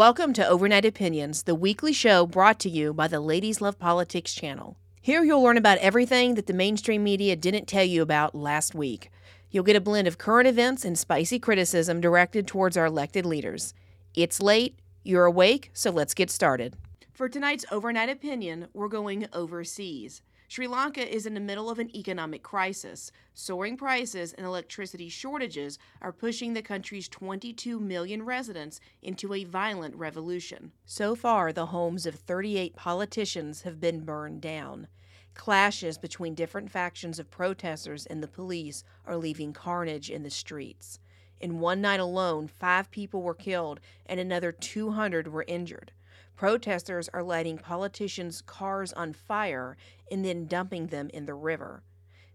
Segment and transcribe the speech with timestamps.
[0.00, 4.32] Welcome to Overnight Opinions, the weekly show brought to you by the Ladies Love Politics
[4.32, 4.78] channel.
[5.02, 9.10] Here you'll learn about everything that the mainstream media didn't tell you about last week.
[9.50, 13.74] You'll get a blend of current events and spicy criticism directed towards our elected leaders.
[14.14, 16.76] It's late, you're awake, so let's get started.
[17.12, 20.22] For tonight's Overnight Opinion, we're going overseas.
[20.50, 23.12] Sri Lanka is in the middle of an economic crisis.
[23.34, 29.94] Soaring prices and electricity shortages are pushing the country's 22 million residents into a violent
[29.94, 30.72] revolution.
[30.84, 34.88] So far, the homes of 38 politicians have been burned down.
[35.34, 40.98] Clashes between different factions of protesters and the police are leaving carnage in the streets.
[41.40, 45.92] In one night alone, five people were killed and another 200 were injured.
[46.40, 49.76] Protesters are lighting politicians' cars on fire
[50.10, 51.82] and then dumping them in the river.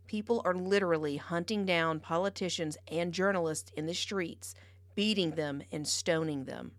[0.06, 4.54] People are literally hunting down politicians and journalists in the streets,
[4.94, 6.74] beating them and stoning them.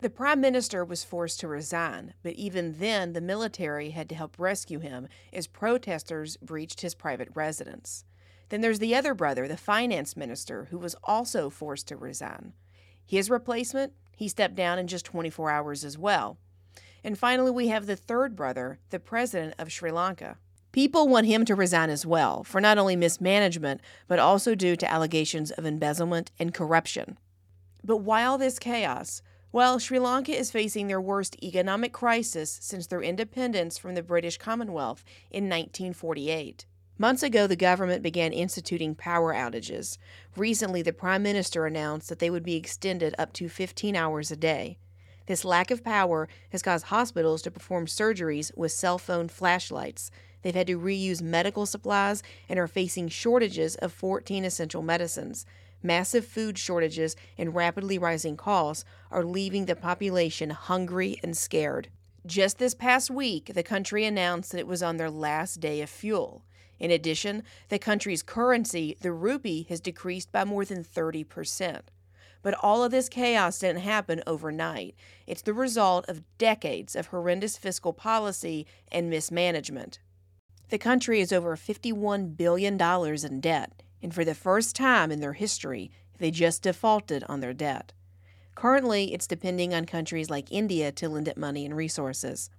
[0.00, 4.38] The prime minister was forced to resign, but even then the military had to help
[4.38, 8.04] rescue him as protesters breached his private residence.
[8.50, 12.52] Then there's the other brother, the finance minister, who was also forced to resign.
[13.06, 16.36] His replacement, he stepped down in just 24 hours as well.
[17.02, 20.38] And finally, we have the third brother, the president of Sri Lanka.
[20.72, 24.90] People want him to resign as well, for not only mismanagement, but also due to
[24.90, 27.18] allegations of embezzlement and corruption.
[27.82, 29.22] But why all this chaos?
[29.50, 34.36] Well, Sri Lanka is facing their worst economic crisis since their independence from the British
[34.36, 36.66] Commonwealth in 1948.
[36.98, 39.96] Months ago, the government began instituting power outages.
[40.36, 44.36] Recently, the Prime Minister announced that they would be extended up to 15 hours a
[44.36, 44.78] day.
[45.28, 50.10] This lack of power has caused hospitals to perform surgeries with cell phone flashlights.
[50.40, 55.44] They've had to reuse medical supplies and are facing shortages of 14 essential medicines.
[55.82, 61.88] Massive food shortages and rapidly rising costs are leaving the population hungry and scared.
[62.24, 65.90] Just this past week, the country announced that it was on their last day of
[65.90, 66.42] fuel.
[66.78, 71.90] In addition, the country's currency, the rupee, has decreased by more than 30 percent.
[72.42, 74.94] But all of this chaos didn't happen overnight.
[75.26, 79.98] It's the result of decades of horrendous fiscal policy and mismanagement.
[80.70, 85.32] The country is over $51 billion in debt, and for the first time in their
[85.32, 87.92] history, they just defaulted on their debt.
[88.54, 92.50] Currently, it's depending on countries like India to lend it money and resources.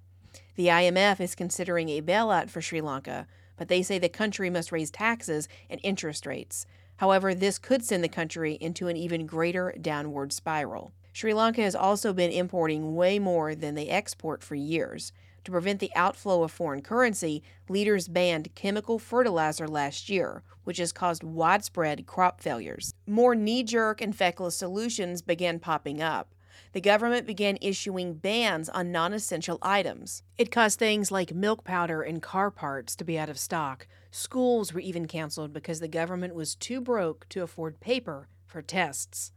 [0.56, 4.72] The IMF is considering a bailout for Sri Lanka, but they say the country must
[4.72, 6.66] raise taxes and interest rates.
[7.00, 10.92] However, this could send the country into an even greater downward spiral.
[11.14, 15.14] Sri Lanka has also been importing way more than they export for years.
[15.46, 20.92] To prevent the outflow of foreign currency, leaders banned chemical fertilizer last year, which has
[20.92, 22.94] caused widespread crop failures.
[23.08, 26.36] More knee jerk and feckless solutions began popping up
[26.74, 30.24] the government began issuing bans on non essential items.
[30.38, 33.88] It caused things like milk powder and car parts to be out of stock.
[34.12, 39.31] Schools were even canceled because the government was too broke to afford paper for tests.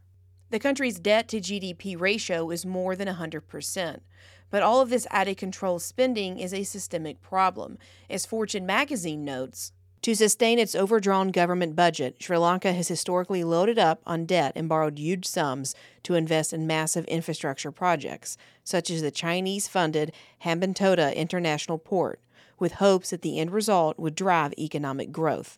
[0.49, 3.99] The country's debt to GDP ratio is more than 100%.
[4.49, 7.79] But all of this out of control spending is a systemic problem.
[8.07, 9.71] As Fortune magazine notes,
[10.03, 14.67] to sustain its overdrawn government budget, Sri Lanka has historically loaded up on debt and
[14.67, 20.11] borrowed huge sums to invest in massive infrastructure projects, such as the Chinese funded
[20.43, 22.19] Hambantota International Port,
[22.59, 25.57] with hopes that the end result would drive economic growth.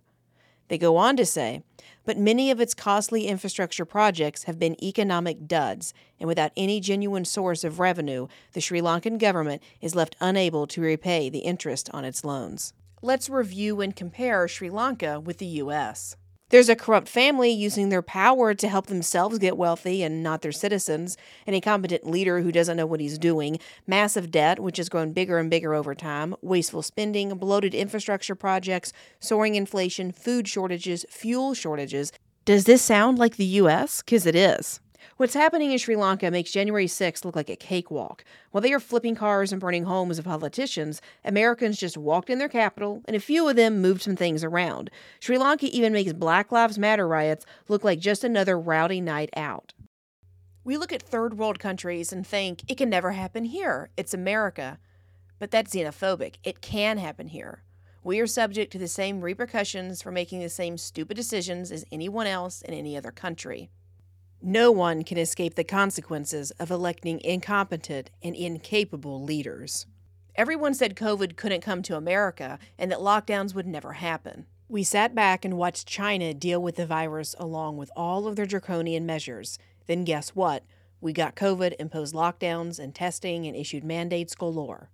[0.67, 1.63] They go on to say,
[2.03, 7.25] but many of its costly infrastructure projects have been economic duds, and without any genuine
[7.25, 12.05] source of revenue, the Sri Lankan government is left unable to repay the interest on
[12.05, 16.15] its loans let's review and compare Sri Lanka with the U.S.
[16.49, 20.51] There's a corrupt family using their power to help themselves get wealthy and not their
[20.51, 25.11] citizens, an incompetent leader who doesn't know what he's doing, massive debt, which has grown
[25.11, 31.55] bigger and bigger over time, wasteful spending, bloated infrastructure projects, soaring inflation, food shortages, fuel
[31.55, 32.11] shortages.
[32.45, 34.03] Does this sound like the U.S.?
[34.03, 34.79] Because it is.
[35.17, 38.23] What's happening in Sri Lanka makes January 6th look like a cakewalk.
[38.51, 42.49] While they are flipping cars and burning homes of politicians, Americans just walked in their
[42.49, 44.89] capital, and a few of them moved some things around.
[45.19, 49.73] Sri Lanka even makes Black Lives Matter riots look like just another rowdy night out.
[50.63, 53.89] We look at third world countries and think it can never happen here.
[53.95, 54.79] It's America.
[55.39, 56.35] But that's xenophobic.
[56.43, 57.63] It can happen here.
[58.03, 62.27] We are subject to the same repercussions for making the same stupid decisions as anyone
[62.27, 63.69] else in any other country.
[64.41, 69.85] No one can escape the consequences of electing incompetent and incapable leaders.
[70.35, 74.45] Everyone said COVID couldn't come to America and that lockdowns would never happen.
[74.67, 78.45] We sat back and watched China deal with the virus along with all of their
[78.45, 79.57] draconian measures.
[79.87, 80.63] Then guess what?
[80.99, 84.89] We got COVID, imposed lockdowns and testing, and issued mandates galore.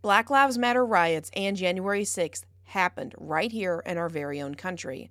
[0.00, 5.10] Black Lives Matter riots and January 6th happened right here in our very own country,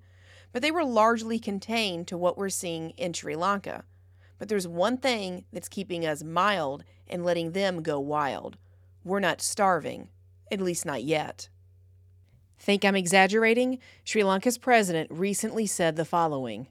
[0.56, 3.84] but they were largely contained to what we're seeing in Sri Lanka.
[4.38, 8.56] But there's one thing that's keeping us mild and letting them go wild.
[9.04, 10.08] We're not starving,
[10.50, 11.50] at least not yet.
[12.58, 13.80] Think I'm exaggerating?
[14.02, 16.68] Sri Lanka's president recently said the following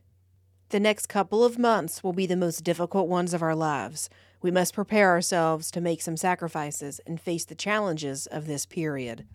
[0.69, 4.09] The next couple of months will be the most difficult ones of our lives.
[4.41, 9.27] We must prepare ourselves to make some sacrifices and face the challenges of this period.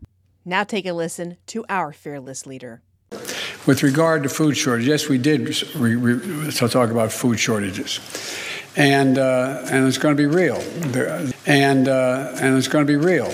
[0.44, 2.82] Now take a listen to our fearless leader.
[3.70, 5.42] With regard to food shortages, yes, we did
[5.76, 8.00] re- re- so talk about food shortages.
[8.74, 10.56] And, uh, and it's going to be real.
[11.46, 13.30] And, uh, and it's going to be real.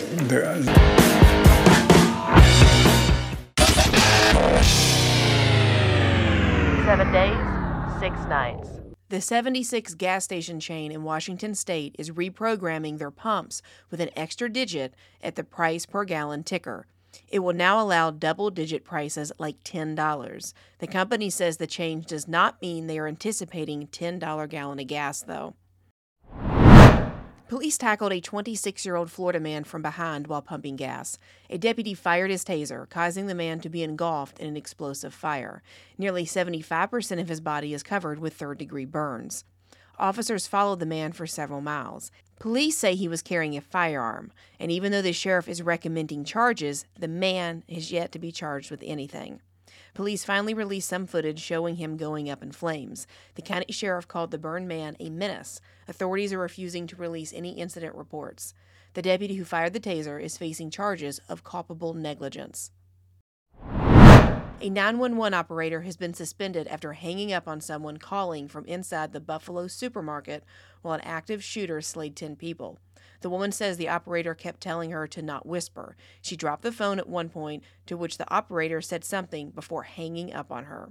[6.85, 8.69] Seven days, six nights.
[9.09, 14.50] The 76 gas station chain in Washington state is reprogramming their pumps with an extra
[14.50, 14.93] digit
[15.23, 16.87] at the price per gallon ticker.
[17.28, 20.55] It will now allow double digit prices like $10.
[20.78, 25.23] The company says the change does not mean they are anticipating $10 gallon of gas,
[25.23, 25.55] though.
[27.49, 31.17] Police tackled a 26 year old Florida man from behind while pumping gas.
[31.49, 35.62] A deputy fired his taser, causing the man to be engulfed in an explosive fire.
[35.96, 39.44] Nearly 75% of his body is covered with third degree burns.
[39.96, 42.11] Officers followed the man for several miles.
[42.38, 44.31] Police say he was carrying a firearm,
[44.61, 48.71] and even though the sheriff is recommending charges, the man is yet to be charged
[48.71, 49.41] with anything.
[49.94, 53.06] Police finally released some footage showing him going up in flames.
[53.35, 55.62] The county sheriff called the burned man a menace.
[55.88, 58.53] Authorities are refusing to release any incident reports.
[58.93, 62.71] The deputy who fired the taser is facing charges of culpable negligence.
[64.66, 69.20] A 911 operator has been suspended after hanging up on someone calling from inside the
[69.20, 70.42] Buffalo supermarket
[70.82, 72.80] while an active shooter slayed 10 people.
[73.20, 75.94] The woman says the operator kept telling her to not whisper.
[76.20, 80.34] She dropped the phone at one point, to which the operator said something before hanging
[80.34, 80.90] up on her.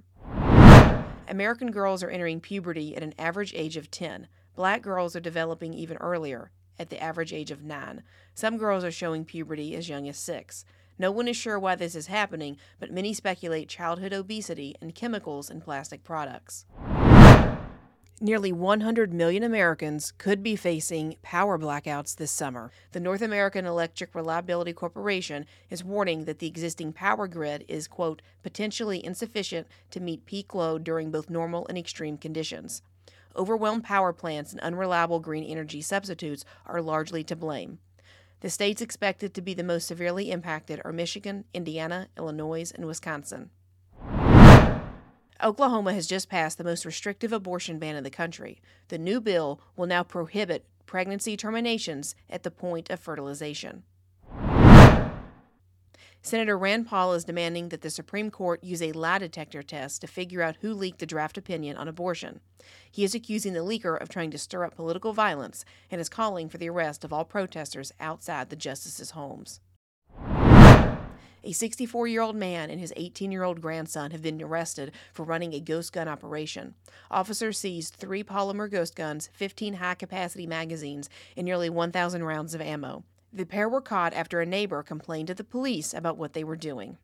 [1.27, 4.30] American girls are entering puberty at an average age of 10.
[4.56, 6.50] Black girls are developing even earlier,
[6.80, 8.04] at the average age of 9.
[8.36, 10.63] Some girls are showing puberty as young as 6.
[10.98, 15.50] No one is sure why this is happening, but many speculate childhood obesity and chemicals
[15.50, 16.66] in plastic products.
[18.22, 22.72] Nearly 100 million Americans could be facing power blackouts this summer.
[22.94, 28.22] The North American Electric Reliability Corporation is warning that the existing power grid is, quote,
[28.42, 32.82] potentially insufficient to meet peak load during both normal and extreme conditions.
[33.36, 37.80] Overwhelmed power plants and unreliable green energy substitutes are largely to blame.
[38.42, 43.50] The states expected to be the most severely impacted are Michigan, Indiana, Illinois, and Wisconsin.
[45.44, 48.62] Oklahoma has just passed the most restrictive abortion ban in the country.
[48.88, 53.84] The new bill will now prohibit pregnancy terminations at the point of fertilization.
[56.25, 60.07] Senator Rand Paul is demanding that the Supreme Court use a lie detector test to
[60.07, 62.39] figure out who leaked the draft opinion on abortion.
[62.92, 66.50] He is accusing the leaker of trying to stir up political violence and is calling
[66.50, 69.60] for the arrest of all protesters outside the justices' homes.
[71.44, 75.24] A 64 year old man and his 18 year old grandson have been arrested for
[75.24, 76.74] running a ghost gun operation.
[77.12, 82.62] Officers seized three polymer ghost guns, 15 high capacity magazines, and nearly 1,000 rounds of
[82.62, 83.03] ammo.
[83.36, 86.56] The pair were caught after a neighbor complained to the police about what they were
[86.56, 86.98] doing.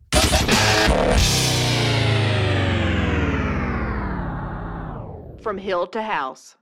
[5.41, 6.55] From Hill to House.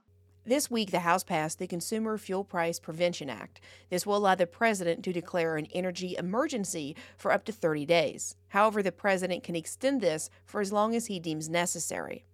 [0.44, 3.60] This week, the House passed the Consumer Fuel Price Prevention Act.
[3.90, 8.34] This will allow the president to declare an energy emergency for up to 30 days.
[8.48, 12.24] However, the president can extend this for as long as he deems necessary.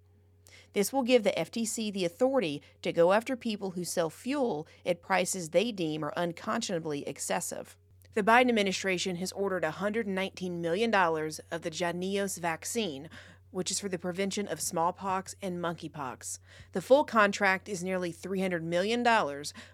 [0.76, 5.00] This will give the FTC the authority to go after people who sell fuel at
[5.00, 7.78] prices they deem are unconscionably excessive.
[8.12, 13.08] The Biden administration has ordered $119 million of the JYNNEOS vaccine,
[13.52, 16.40] which is for the prevention of smallpox and monkeypox.
[16.72, 19.02] The full contract is nearly $300 million,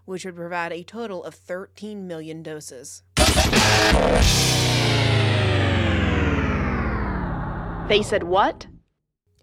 [0.05, 3.03] which would provide a total of 13 million doses.
[7.89, 8.69] They said what?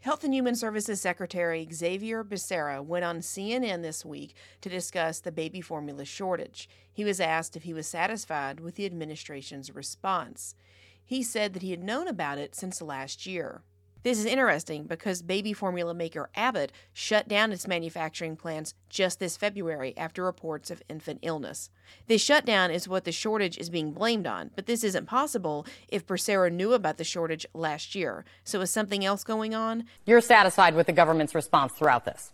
[0.01, 5.31] Health and Human Services Secretary Xavier Becerra went on CNN this week to discuss the
[5.31, 6.69] baby formula shortage.
[6.93, 10.55] He was asked if he was satisfied with the administration's response.
[11.03, 13.61] He said that he had known about it since last year.
[14.03, 19.37] This is interesting because baby formula maker Abbott shut down its manufacturing plants just this
[19.37, 21.69] February after reports of infant illness.
[22.07, 26.07] This shutdown is what the shortage is being blamed on, but this isn't possible if
[26.07, 28.25] Becerra knew about the shortage last year.
[28.43, 29.85] So is something else going on?
[30.05, 32.31] You're satisfied with the government's response throughout this?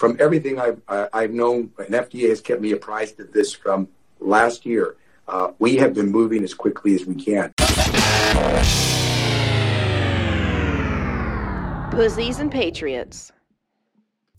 [0.00, 3.86] from everything I've, I've known, and FDA has kept me apprised of this from
[4.18, 4.96] last year,
[5.28, 7.52] uh, we have been moving as quickly as we can.
[11.90, 13.32] Pussies and Patriots.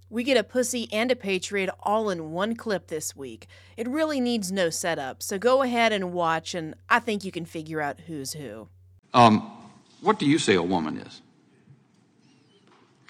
[0.09, 3.47] We get a pussy and a patriot all in one clip this week.
[3.75, 7.45] It really needs no setup, so go ahead and watch, and I think you can
[7.45, 8.69] figure out who's who.
[9.13, 9.51] Um,
[9.99, 11.21] what do you say a woman is?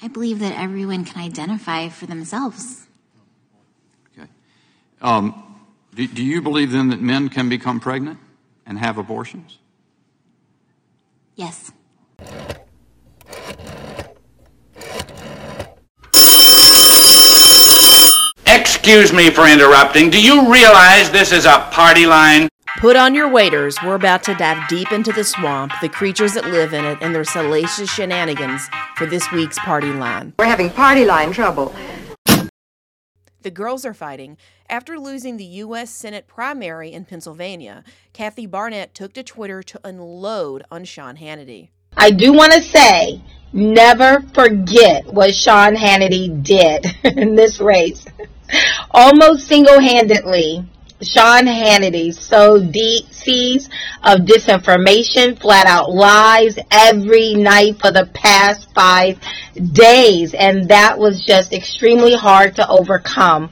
[0.01, 2.87] I believe that everyone can identify for themselves.
[4.17, 4.27] Okay.
[5.01, 5.61] Um,
[5.93, 8.17] do, do you believe then that men can become pregnant
[8.65, 9.59] and have abortions?
[11.35, 11.71] Yes.
[18.83, 20.09] Excuse me for interrupting.
[20.09, 22.49] Do you realize this is a party line?
[22.79, 23.77] Put on your waders.
[23.83, 27.13] We're about to dive deep into the swamp, the creatures that live in it, and
[27.13, 30.33] their salacious shenanigans for this week's party line.
[30.39, 31.75] We're having party line trouble.
[33.43, 34.35] The girls are fighting.
[34.67, 35.91] After losing the U.S.
[35.91, 37.83] Senate primary in Pennsylvania,
[38.13, 41.69] Kathy Barnette took to Twitter to unload on Sean Hannity.
[41.97, 43.21] I do want to say,
[43.53, 48.07] never forget what Sean Hannity did in this race.
[48.93, 50.65] Almost single-handedly,
[51.01, 53.69] Sean Hannity sowed deep seeds
[54.03, 59.17] of disinformation, flat out lies every night for the past five
[59.71, 60.33] days.
[60.33, 63.49] And that was just extremely hard to overcome.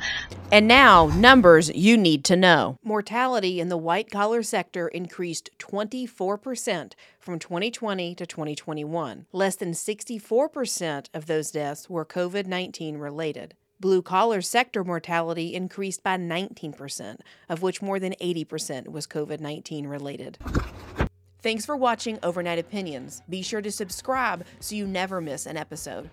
[0.52, 2.80] And now, numbers you need to know.
[2.84, 9.28] Mortality in the white collar sector increased 24% from 2020 to 2021.
[9.32, 13.54] Less than 64% of those deaths were COVID 19 related.
[13.80, 19.88] Blue collar sector mortality increased by 19%, of which more than 80% was COVID 19
[19.88, 20.38] related.
[21.42, 23.22] Thanks for watching Overnight Opinions.
[23.30, 26.10] Be sure to subscribe so you never miss an episode.